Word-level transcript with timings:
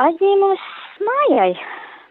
Aizņēmos 0.00 0.60
mājai, 1.04 1.50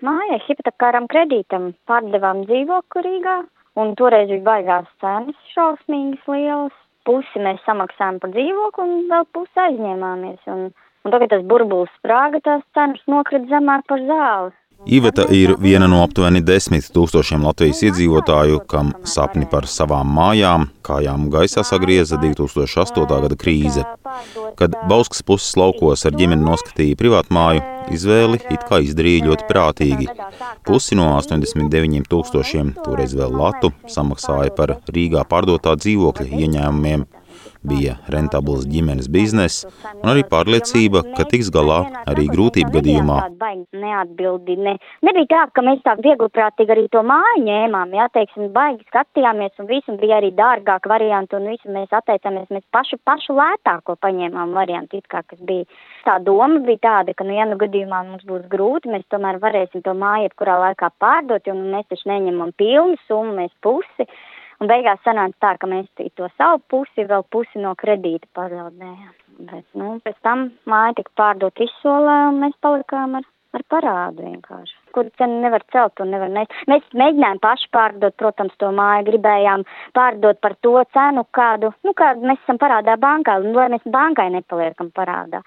mājai 0.05 0.35
hipotekāram 0.43 1.07
kredītam 1.09 1.63
pārdevām 1.89 2.43
dzīvokli 2.46 3.01
Rīgā, 3.05 3.38
un 3.81 3.96
toreiz 3.97 4.27
bija 4.29 4.43
baigās 4.46 4.92
cenas 5.01 5.39
šausmīgas 5.55 6.28
lielas. 6.30 6.75
Pusi 7.10 7.42
mēs 7.42 7.64
samaksājām 7.66 8.20
par 8.21 8.36
dzīvokli 8.36 8.86
un 8.86 8.94
vēl 9.10 9.25
pusi 9.34 9.64
aizņēmāmies. 9.64 10.46
Un, 10.54 10.68
un 11.02 11.16
tagad 11.16 11.34
tas 11.34 11.48
burbulis 11.50 11.96
sprāga, 11.98 12.44
tās 12.46 12.62
cenas 12.78 13.02
nokrita 13.10 13.50
zemāk 13.55 13.88
par 13.90 14.06
zāli. 14.12 14.54
Iveta 14.88 15.25
ir 15.36 15.55
viena 15.59 15.89
no 15.91 16.00
aptuveni 16.05 16.39
desmit 16.45 16.86
tūkstošiem 16.95 17.43
Latvijas 17.43 17.82
iedzīvotāju, 17.84 18.62
kam 18.71 18.94
sapni 19.04 19.44
par 19.50 19.68
savām 19.68 20.07
mājām, 20.16 20.70
kājām 20.88 21.25
gaisā 21.34 21.66
sagrieza 21.68 22.16
2008. 22.21 23.04
gada 23.09 23.36
krīze. 23.39 23.84
Kad 24.59 24.77
Bauskas 24.88 25.21
puses 25.27 25.57
laukos 25.59 26.05
ar 26.07 26.16
ģimeni 26.16 26.48
noskatīja 26.48 26.95
privātu 27.00 27.36
māju, 27.36 27.66
izvēli 27.91 28.39
it 28.48 28.63
kā 28.70 28.80
izdarīja 28.86 29.27
ļoti 29.27 29.50
prātīgi. 29.52 30.09
Pusi 30.63 30.96
no 30.96 31.12
89 31.18 32.07
tūkstošiem, 32.09 32.77
toreiz 32.85 33.18
vēl 33.20 33.35
latu, 33.35 33.73
samaksāja 33.91 34.55
par 34.55 34.77
Rīgā 34.88 35.27
pārdotā 35.27 35.76
dzīvokļa 35.76 36.32
ieņēmumiem 36.40 37.07
bija 37.63 37.98
rentabls 38.13 38.66
ģimenes 38.70 39.09
bizness 39.12 39.66
un 39.91 40.12
arī 40.12 40.23
pārliecība, 40.31 41.02
ka 41.18 41.26
tiks 41.30 41.49
galā 41.54 41.80
arī 42.09 42.27
grūtību 42.32 42.72
gadījumā. 42.77 43.18
Neatbildi, 43.80 44.55
ne. 44.63 44.76
Nebija 45.05 45.27
tā, 45.34 45.41
ka 45.55 45.63
mēs 45.66 45.82
tā 45.85 45.95
viegliprātīgi 45.99 46.73
arī 46.76 46.85
to 46.94 47.04
māju 47.05 47.44
ņēmām, 47.45 47.94
jā, 47.98 48.08
teiksim, 48.16 48.49
baigi 48.55 48.85
skatījāmies 48.88 49.59
un 49.59 49.70
visu, 49.70 49.98
bija 50.02 50.20
arī 50.22 50.32
dārgāk 50.38 50.88
varianti 50.90 51.38
un 51.38 51.49
visu 51.52 51.72
mēs 51.73 51.91
atteicāmies, 51.99 52.49
mēs 52.54 52.66
pašu, 52.76 52.99
pašu 53.08 53.35
lētāko 53.38 53.98
paņēmām 54.04 54.55
variantu, 54.57 55.02
it 55.02 55.10
kā, 55.12 55.23
kas 55.27 55.41
bija. 55.44 55.68
Tā 56.07 56.20
doma 56.23 56.62
bija 56.66 56.84
tāda, 56.88 57.16
ka, 57.18 57.27
nu, 57.27 57.35
ja 57.35 57.48
nu 57.49 57.60
gadījumā 57.60 58.04
mums 58.07 58.26
būs 58.30 58.48
grūti, 58.52 58.91
mēs 58.94 59.07
tomēr 59.12 59.40
varēsim 59.44 59.84
to 59.85 59.96
māju 59.98 60.30
jebkurā 60.30 60.60
laikā 60.66 60.91
pārdot, 61.02 61.48
jo 61.48 61.55
nu, 61.57 61.70
mēs 61.76 61.90
taču 61.91 62.10
neņemam 62.12 62.54
pilnu 62.60 62.99
summu, 63.07 63.35
mēs 63.41 63.55
pusi. 63.65 64.07
Un 64.59 64.67
beigās 64.67 64.99
sanāca 65.07 65.38
tā, 65.39 65.53
ka 65.59 65.67
mēs 65.71 65.88
to 66.19 66.27
savu 66.35 66.59
pusi, 66.71 67.07
vēl 67.07 67.23
pusi 67.31 67.61
no 67.63 67.71
kredīta 67.79 68.27
pazaudējām. 68.35 69.13
Bet, 69.39 69.63
nu, 69.79 69.93
pēc 70.03 70.17
tam 70.27 70.49
māja 70.67 70.97
tika 70.97 71.13
pārdot 71.15 71.61
izsolē, 71.63 72.15
un 72.27 72.41
mēs 72.41 72.57
palikām 72.65 73.15
ar, 73.21 73.27
ar 73.55 73.63
parādu 73.71 74.25
vienkārši. 74.25 74.75
Kur 74.91 75.07
cenu 75.21 75.39
nevar 75.45 75.63
celt 75.71 76.03
un 76.03 76.11
nevar 76.11 76.33
nest. 76.33 76.52
Mēs 76.67 76.83
mēģinājām 76.91 77.39
paši 77.45 77.71
pārdot, 77.71 78.17
protams, 78.19 78.59
to 78.59 78.73
māju, 78.75 79.07
gribējām 79.13 79.63
pārdot 79.95 80.43
par 80.43 80.57
to 80.59 80.75
cenu, 80.97 81.23
kādu, 81.39 81.71
nu, 81.87 81.95
kādu 81.95 82.27
mēs 82.27 82.43
esam 82.43 82.59
parādā 82.59 82.99
bankā, 82.99 83.39
lai 83.39 83.69
mēs 83.71 83.87
bankai 83.87 84.27
nepaliekam 84.35 84.91
parādā. 84.91 85.39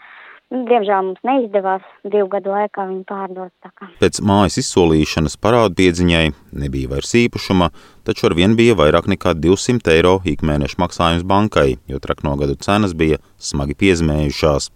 Nu, 0.52 0.66
diemžēl 0.68 1.04
mums 1.06 1.20
neizdevās 1.24 1.84
divu 2.04 2.26
gadu 2.32 2.52
laikā 2.52 2.84
viņu 2.84 3.06
pārdot. 3.08 3.72
Pēc 4.00 4.18
mājas 4.28 4.58
izsolīšanas 4.60 5.38
parādu 5.40 5.78
piedziņai 5.78 6.26
nebija 6.60 6.90
vairs 6.90 7.14
īpašuma, 7.22 7.70
taču 8.06 8.28
ar 8.28 8.36
vien 8.38 8.56
bija 8.58 8.76
vairāk 8.78 9.08
nekā 9.10 9.34
200 9.38 9.94
eiro 9.96 10.14
ikmēneša 10.34 10.80
maksājums 10.82 11.26
bankai, 11.28 11.76
jo 11.90 12.00
traknogadu 12.02 12.58
cenas 12.60 12.94
bija 12.94 13.20
smagi 13.38 13.78
piezmējušās. 13.82 14.70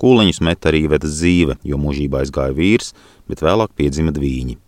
Kūliņus 0.00 0.42
met 0.42 0.66
arī 0.66 0.84
vedas 0.90 1.18
dzīve, 1.20 1.58
jo 1.62 1.78
mūžībā 1.78 2.24
aizgāja 2.24 2.54
vīrs, 2.56 2.94
bet 3.30 3.42
vēlāk 3.44 3.74
piedzima 3.78 4.14
dvīņi. 4.14 4.58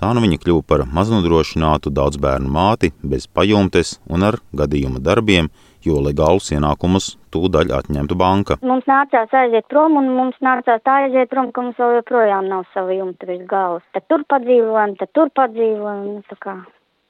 Tā 0.00 0.08
nu 0.16 0.22
viņa 0.24 0.38
kļuva 0.42 0.64
par 0.66 0.82
maznodrošinātu 0.96 1.92
daudzbērnu 1.94 2.48
māti 2.50 2.90
bez 3.06 3.28
pajumtes 3.30 4.00
un 4.10 4.26
ar 4.26 4.40
gadījuma 4.58 4.98
darbiem, 4.98 5.50
jo 5.86 6.00
legālus 6.02 6.50
ienākumus 6.56 7.12
tūdaļ 7.34 7.70
atņemtu 7.78 8.18
banka. 8.18 8.58
Mums 8.66 8.88
nācās 8.90 9.30
aiziet 9.42 9.68
prom, 9.70 10.00
un 10.00 10.10
mums 10.16 10.38
nācās 10.42 10.82
tā 10.82 10.98
aiziet 11.04 11.30
prom, 11.30 11.52
ka 11.54 11.66
mums 11.66 11.78
vēl 11.78 11.98
joprojām 12.00 12.50
nav 12.50 12.66
sava 12.74 12.98
jumta 12.98 13.30
virs 13.30 13.46
galvas. 13.50 13.86
Tad 13.94 14.08
tur 14.10 14.26
padzīvojam, 14.34 14.96
tad 14.98 15.14
tur 15.14 15.30
padzīvojam. 15.38 16.06
Nu, 16.08 16.22
tā 16.30 16.38
kā 16.42 16.56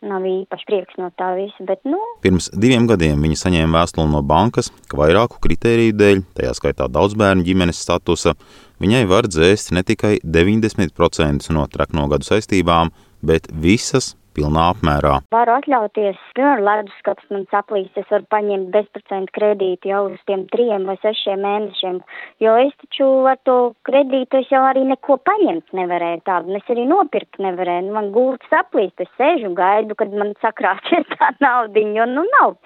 nav 0.07 0.25
īpaši 0.27 0.69
prieks 0.69 0.99
no 1.01 1.11
tā 1.19 1.33
visa. 1.39 1.67
Bet, 1.69 1.83
nu... 1.89 1.99
Pirms 2.25 2.51
diviem 2.55 2.89
gadiem 2.91 3.23
viņa 3.23 3.39
saņēma 3.45 3.83
vēstuli 3.83 4.13
no 4.13 4.23
bankas, 4.27 4.73
ka 4.91 4.99
vairāku 5.01 5.41
kritēriju 5.43 5.97
dēļ, 5.99 6.25
tajā 6.39 6.55
skaitā 6.59 6.89
daudzbērnu 6.93 7.47
ģimenes 7.47 7.83
statusa, 7.85 8.35
viņai 8.83 9.05
var 9.11 9.31
dzēst 9.31 9.75
ne 9.77 9.85
tikai 9.87 10.17
90% 10.25 11.55
no 11.55 11.69
traknogadu 11.71 12.29
saistībām, 12.29 12.93
bet 13.23 13.49
visas 13.53 14.15
pilnā 14.37 14.69
apmērā. 14.73 15.15
Varu 15.35 15.55
atļauties, 15.59 16.21
piemēram, 16.37 16.65
leduskapis 16.69 17.31
man 17.35 17.47
saplīst, 17.53 17.99
es 18.01 18.09
varu 18.13 18.29
paņemt 18.35 18.71
bezprocentu 18.75 19.35
kredītu 19.39 19.93
jau 19.93 20.03
uz 20.11 20.21
tiem 20.31 20.47
trijiem 20.53 20.87
vai 20.91 20.97
sešiem 21.03 21.43
mēnešiem, 21.47 22.01
jo 22.45 22.57
es 22.65 22.77
taču 22.85 23.11
ar 23.33 23.41
to 23.49 23.59
kredītu 23.89 24.43
es 24.43 24.53
jau 24.53 24.63
arī 24.69 24.87
neko 24.89 25.19
paņemt 25.29 25.77
nevarēju 25.81 26.25
tādu, 26.29 26.53
un 26.53 26.61
es 26.61 26.73
arī 26.73 26.87
nopirkt 26.89 27.41
nevarēju. 27.43 27.93
Man 27.93 28.13
gultas 28.15 28.49
saplīst, 28.53 29.05
es 29.05 29.13
sēžu 29.21 29.53
gaidu, 29.59 29.99
kad 29.99 30.15
man 30.17 30.35
sakrāsies 30.45 31.09
tā 31.17 31.35
naudiņa, 31.45 31.95
jo 32.01 32.09
nu 32.17 32.27
nav 32.37 32.57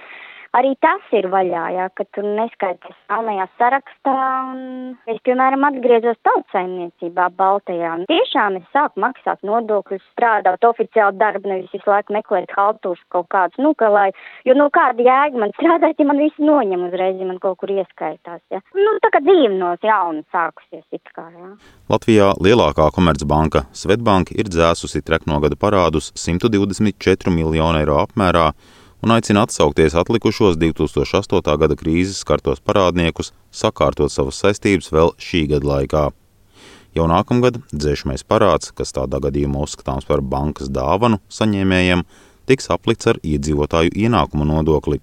arī 0.57 0.75
tas 0.83 1.03
ir 1.17 1.29
vaļā, 1.33 1.65
jā, 1.75 1.87
ka 1.97 2.07
tur 2.15 2.27
neskaities 2.37 2.97
melnajā 3.11 3.47
sarakstā. 3.61 4.17
Es, 5.11 5.19
piemēram, 5.27 5.67
atgriezos 5.69 6.19
tautsaimniecībā 6.27 7.29
Baltajā. 7.39 7.93
Tiešām 8.11 8.61
es 8.61 8.69
sāku 8.75 9.03
maksāt 9.03 9.43
nodokļus, 9.47 10.05
strādāt 10.15 10.65
oficiāli 10.69 11.19
darbu, 11.21 11.51
nevis 11.51 11.73
visu 11.75 11.91
laiku 11.91 12.17
meklēt 12.17 12.53
haltūs 12.57 13.03
kaut 13.15 13.29
kādus, 13.33 13.61
nu, 13.63 13.75
ka 13.79 13.91
lai, 13.93 14.09
jo, 14.49 14.57
nu, 14.59 14.69
kāda 14.75 15.07
jēga 15.07 15.43
man 15.43 15.55
strādāt, 15.57 15.99
ja 15.99 16.09
man 16.09 16.23
visi 16.23 16.47
noņem 16.47 16.87
uzreiz, 16.89 17.19
ja 17.21 17.29
man 17.29 17.41
kaut 17.43 17.61
kur 17.63 17.73
ieskaitās, 17.75 18.43
jā. 18.53 18.63
Nu, 18.77 18.97
tā 19.05 19.13
kā 19.15 19.23
dzīve 19.25 19.55
no 19.57 19.75
jauna 19.83 20.25
sākusies 20.35 20.85
it 20.97 21.15
kā, 21.17 21.29
jā. 21.35 21.53
Latvijā 21.93 22.33
lielākā 22.43 22.89
komercbanka 22.95 23.67
Svetbank 23.77 24.33
ir 24.35 24.51
dzēsusi 24.51 25.05
treknogada 25.07 25.59
parādus 25.59 26.13
124 26.19 27.33
miljonu 27.35 27.83
eiro 27.83 28.01
apmērā, 28.03 28.51
un 29.03 29.11
aicina 29.11 29.43
atsaukties 29.47 29.95
atlikušos 29.95 30.57
2008. 30.61 31.57
gada 31.61 31.77
krīzes 31.77 32.23
skartos 32.25 32.63
parādniekus 32.65 33.33
sakārtot 33.53 34.13
savas 34.13 34.41
saistības 34.43 34.93
vēl 34.93 35.13
šī 35.21 35.43
gada 35.53 35.71
laikā. 35.73 36.05
Jau 36.97 37.05
nākamgad 37.11 37.61
dzēšamais 37.75 38.25
parāds, 38.25 38.73
kas 38.73 38.95
tādā 38.97 39.21
gadījumā 39.21 39.67
uzskatāms 39.67 40.09
par 40.09 40.23
bankas 40.25 40.71
dāvanu 40.73 41.21
saņēmējiem, 41.29 42.07
tiks 42.49 42.71
aplikts 42.73 43.11
ar 43.13 43.21
iedzīvotāju 43.21 43.93
ienākumu 43.93 44.49
nodokli. 44.49 45.03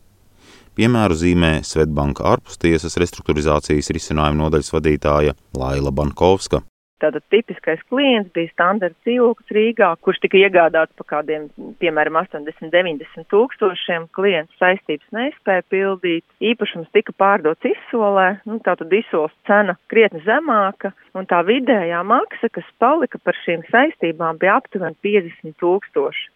Piemēru 0.73 1.13
zīmē 1.13 1.59
Svetbanka 1.61 2.25
ārpustiesas 2.31 2.97
restruktūrizācijas 2.97 3.93
risinājuma 3.93 4.47
nodaļas 4.47 4.73
vadītāja 4.73 5.35
Laila 5.53 5.93
Bankovska. 5.93 6.63
Tātad 7.03 7.23
tipiskais 7.33 7.81
klients 7.91 8.31
bija 8.31 8.47
standarta 8.53 8.95
dzīvoklis 9.03 9.53
Rīgā, 9.57 9.89
kurš 10.05 10.21
tika 10.23 10.39
iegādāts 10.39 10.95
par 10.99 11.07
kādiem, 11.09 11.49
piemēram, 11.83 12.15
80-90 12.21 13.27
tūkstošiem. 13.33 14.05
Klients 14.15 14.55
saistības 14.61 15.09
nespēja 15.11 15.65
pildīt, 15.73 16.23
īpašums 16.39 16.87
tika 16.95 17.11
pārdots 17.19 17.67
izsolē, 17.67 18.29
nu, 18.47 18.61
tātad 18.63 18.93
izsoles 18.95 19.35
cena 19.49 19.75
krietni 19.91 20.23
zemāka, 20.23 20.93
un 21.11 21.27
tā 21.27 21.41
vidējā 21.43 21.99
maksa, 22.07 22.47
kas 22.55 22.71
palika 22.79 23.19
par 23.19 23.35
šīm 23.43 23.67
saistībām, 23.67 24.39
bija 24.39 24.61
aptuveni 24.61 24.95
50 25.03 25.59
tūkstoši. 25.59 26.29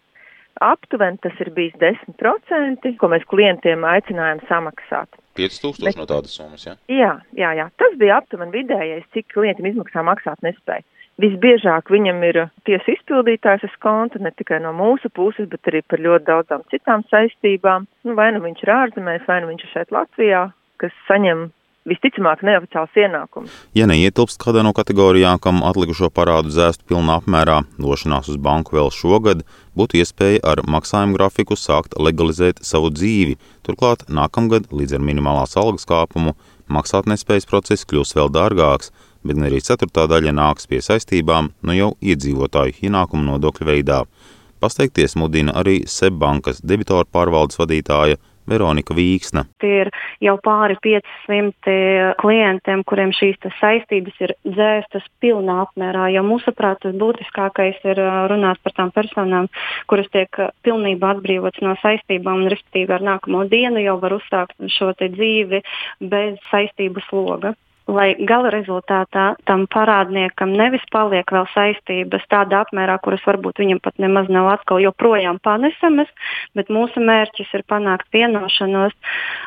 Aptuveni 0.64 1.20
tas 1.22 1.38
ir 1.42 1.52
bijis 1.54 1.74
10%, 1.78 2.92
ko 2.98 3.10
mēs 3.12 3.26
klientiem 3.30 3.84
aicinājām 3.86 4.42
samaksāt. 4.48 5.18
5000 5.38 5.86
Bet, 5.86 5.98
no 6.00 6.06
tādas 6.10 6.34
summas, 6.34 6.64
ja? 6.66 6.74
Jā, 6.90 7.12
jā, 7.38 7.52
jā. 7.54 7.68
Tas 7.78 7.94
bija 8.00 8.18
aptuveni 8.18 8.56
vidējais, 8.56 9.06
cik 9.14 9.30
klientam 9.36 9.68
izmaksā 9.70 10.02
maksāt 10.06 10.42
nespēja. 10.42 10.86
Visbiežāk 11.18 11.90
viņam 11.90 12.20
ir 12.28 12.36
tiesu 12.66 12.92
izpildītājs 12.94 13.64
uz 13.66 13.74
konta, 13.82 14.20
ne 14.22 14.30
tikai 14.38 14.60
no 14.62 14.70
mūsu 14.74 15.10
puses, 15.10 15.48
bet 15.50 15.66
arī 15.66 15.82
par 15.82 16.02
ļoti 16.02 16.28
daudzām 16.28 16.62
citām 16.70 17.02
saistībām. 17.10 17.88
Nu, 18.06 18.14
vai 18.18 18.30
nu 18.34 18.42
viņš 18.44 18.62
ir 18.62 18.74
ārzemēs, 18.74 19.26
vai 19.26 19.40
nu 19.42 19.50
viņš 19.50 19.64
ir 19.66 19.72
šeit 19.72 19.94
Latvijā, 19.94 20.44
kas 20.78 20.94
saņem 21.08 21.48
visticamāk 21.88 22.44
neoficiāls 22.46 22.98
ienākums. 22.98 23.54
Ja 23.76 23.88
neietilpst 23.90 24.40
kādā 24.42 24.62
no 24.66 24.74
kategorijām, 24.76 25.40
kam 25.42 25.62
atlikušo 25.66 26.10
parādu 26.14 26.52
dzēst 26.52 26.84
pilnā 26.88 27.18
apmērā, 27.22 27.62
došanās 27.80 28.30
uz 28.32 28.38
banku 28.42 28.76
vēl 28.78 28.92
šogad 28.94 29.44
būtu 29.78 30.00
iespēja 30.02 30.42
ar 30.52 30.62
maksājumu 30.68 31.18
grafiku 31.18 31.58
sākt 31.58 31.98
legalizēt 31.98 32.62
savu 32.66 32.92
dzīvi. 32.94 33.38
Turklāt 33.66 34.06
nākamgad 34.08 34.70
līdz 34.72 34.98
ar 34.98 35.04
minimālās 35.04 35.56
algas 35.60 35.88
kāpumu 35.88 36.36
maksātnespējas 36.72 37.48
process 37.48 37.86
kļūs 37.88 38.16
vēl 38.18 38.32
dārgāks, 38.34 38.92
bet 39.26 39.40
arī 39.44 39.60
ceturtā 39.64 40.06
daļa 40.10 40.34
nāks 40.36 40.68
pie 40.70 40.80
saistībām 40.84 41.52
no 41.62 41.72
nu 41.72 41.78
jau 41.78 41.92
iedzīvotāju 42.00 42.78
ienākumu 42.88 43.32
nodokļu 43.32 43.70
veidā. 43.72 44.02
Pasteikties 44.58 45.14
mudina 45.14 45.54
arī 45.60 45.84
SEB 45.86 46.16
bankas 46.18 46.58
debitoru 46.66 47.06
pārvaldes 47.14 47.60
vadītāja 47.60 48.18
Veronika 48.48 48.96
Vīksna. 48.96 49.44
Tie 49.62 49.74
ir 49.84 49.90
jau 50.24 50.36
pāri 50.44 50.78
500 50.84 52.14
klientiem, 52.22 52.84
kuriem 52.88 53.12
šīs 53.16 53.38
saistības 53.58 54.18
ir 54.24 54.34
dzēstas 54.46 55.06
pilnā 55.22 55.60
apmērā. 55.66 56.08
Jo 56.14 56.24
mūsuprāt, 56.26 56.80
tas 56.82 56.96
būtiskākais 56.98 57.84
ir 57.88 58.02
runāt 58.32 58.60
par 58.64 58.76
tām 58.76 58.92
personām, 58.94 59.48
kuras 59.90 60.08
tiek 60.14 60.42
pilnībā 60.66 61.14
atbrīvotas 61.16 61.64
no 61.64 61.76
saistībām, 61.82 62.44
un 62.44 62.52
respektīvi 62.54 62.96
ar 62.98 63.06
nākamo 63.12 63.44
dienu 63.50 63.84
jau 63.84 63.98
var 64.02 64.18
uzsākt 64.18 64.56
šo 64.78 64.92
dzīvi 64.98 65.62
bez 66.00 66.38
saistību 66.50 67.04
sloga. 67.08 67.54
Lai 67.88 68.12
gala 68.28 68.50
rezultātā 68.52 69.32
tam 69.48 69.64
parādniekam 69.72 70.52
nevis 70.56 70.84
paliek 70.92 71.28
vēl 71.32 71.46
saistības 71.54 72.26
tādā 72.30 72.62
apmērā, 72.66 72.98
kuras 73.04 73.24
varbūt 73.26 73.62
viņam 73.62 73.80
pat 73.84 73.96
nemaz 74.02 74.28
nav 74.32 74.50
atkal 74.52 74.82
joprojām 74.82 75.40
panesamas, 75.44 76.10
bet 76.58 76.70
mūsu 76.72 77.00
mērķis 77.04 77.54
ir 77.56 77.64
panākt 77.68 78.10
vienošanos. 78.14 78.94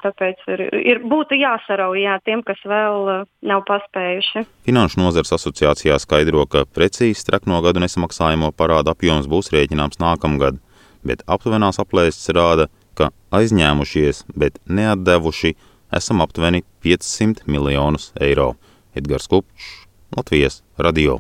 Tāpēc 0.06 0.42
ir, 0.56 0.66
ir 0.82 1.04
būtu 1.06 1.38
jāsarauj 1.38 2.02
jā, 2.02 2.18
tiem, 2.26 2.42
kas 2.46 2.60
vēl 2.66 3.00
uh, 3.06 3.24
nav 3.46 3.64
paspējuši. 3.70 4.46
Finanšu 4.68 5.02
nozars 5.04 5.34
asociācijā 5.38 6.00
skaidro, 6.02 6.48
ka 6.50 6.66
precīzi 6.66 7.28
trekno 7.30 7.62
gadu 7.66 7.84
nesamaksājamo 7.86 8.52
parādu 8.58 8.96
apjoms 8.96 9.30
būs 9.30 9.54
rēķināms 9.54 10.02
nākamgad, 10.02 10.58
bet 11.06 11.22
aptuvenās 11.30 11.82
aplēses 11.82 12.34
rāda, 12.34 12.72
ka 12.98 13.12
aizņēmušies, 13.38 14.26
bet 14.36 14.58
neatdevuši 14.68 15.54
esam 15.98 16.22
aptuveni 16.22 16.64
500 16.84 17.44
miljonus 17.48 18.12
eiro. 18.20 18.54
Edgars 18.96 19.28
Kupčs, 19.28 19.88
Latvijas 20.18 20.64
radio. 20.78 21.20